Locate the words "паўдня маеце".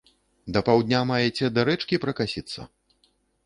0.69-1.51